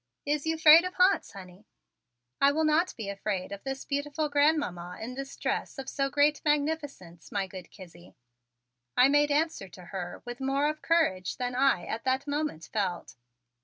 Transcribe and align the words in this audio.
Is 0.25 0.47
you 0.47 0.57
'fraid 0.57 0.83
of 0.83 0.95
ha'nts, 0.95 1.33
honey?" 1.33 1.67
"I 2.41 2.51
will 2.51 2.63
not 2.63 2.95
be 2.97 3.07
afraid 3.07 3.51
of 3.51 3.63
this 3.63 3.85
beautiful 3.85 4.29
Grandmamma 4.29 4.97
in 4.99 5.13
this 5.13 5.37
dress 5.37 5.77
of 5.77 5.87
so 5.87 6.09
great 6.09 6.41
magnificence, 6.43 7.31
my 7.31 7.45
good 7.45 7.69
Kizzie," 7.69 8.15
I 8.97 9.09
made 9.09 9.29
answer 9.29 9.67
to 9.69 9.85
her 9.93 10.23
with 10.25 10.39
more 10.41 10.67
of 10.67 10.81
courage 10.81 11.37
than 11.37 11.53
I 11.53 11.85
at 11.85 12.03
that 12.05 12.25
moment 12.25 12.67
felt. 12.73 13.15